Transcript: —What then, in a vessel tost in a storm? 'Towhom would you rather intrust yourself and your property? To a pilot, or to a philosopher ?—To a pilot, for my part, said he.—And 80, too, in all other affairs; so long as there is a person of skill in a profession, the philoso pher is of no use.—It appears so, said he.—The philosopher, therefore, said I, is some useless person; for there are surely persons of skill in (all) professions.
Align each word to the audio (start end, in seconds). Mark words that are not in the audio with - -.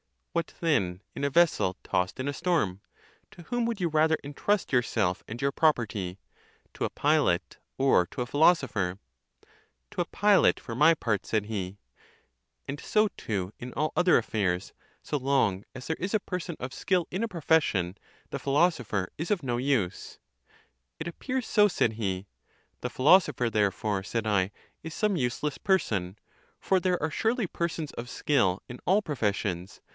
—What 0.41 0.53
then, 0.61 1.01
in 1.13 1.25
a 1.25 1.29
vessel 1.29 1.75
tost 1.83 2.19
in 2.19 2.27
a 2.27 2.33
storm? 2.33 2.79
'Towhom 3.29 3.65
would 3.67 3.79
you 3.81 3.87
rather 3.89 4.17
intrust 4.23 4.71
yourself 4.71 5.23
and 5.27 5.39
your 5.41 5.51
property? 5.51 6.17
To 6.73 6.85
a 6.85 6.89
pilot, 6.89 7.57
or 7.77 8.07
to 8.07 8.21
a 8.21 8.25
philosopher 8.25 8.97
?—To 9.91 10.01
a 10.01 10.05
pilot, 10.05 10.59
for 10.59 10.73
my 10.73 10.93
part, 10.95 11.25
said 11.25 11.45
he.—And 11.47 12.79
80, 12.79 13.09
too, 13.17 13.53
in 13.59 13.73
all 13.73 13.91
other 13.95 14.17
affairs; 14.17 14.73
so 15.03 15.17
long 15.17 15.65
as 15.75 15.85
there 15.85 15.97
is 15.99 16.13
a 16.13 16.19
person 16.19 16.55
of 16.61 16.73
skill 16.73 17.07
in 17.11 17.23
a 17.23 17.27
profession, 17.27 17.97
the 18.31 18.39
philoso 18.39 18.85
pher 18.87 19.07
is 19.17 19.31
of 19.31 19.43
no 19.43 19.57
use.—It 19.57 21.07
appears 21.09 21.45
so, 21.45 21.67
said 21.67 21.93
he.—The 21.93 22.89
philosopher, 22.89 23.49
therefore, 23.49 24.01
said 24.01 24.25
I, 24.25 24.51
is 24.81 24.93
some 24.93 25.17
useless 25.17 25.57
person; 25.57 26.17
for 26.59 26.79
there 26.79 27.01
are 27.03 27.11
surely 27.11 27.45
persons 27.47 27.91
of 27.91 28.09
skill 28.09 28.63
in 28.69 28.79
(all) 28.85 29.01
professions. 29.03 29.81